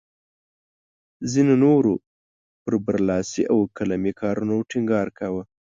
[1.31, 1.93] ځینو نورو
[2.63, 5.43] پر برلاسي او قلمي کارونو ټینګار کاوه.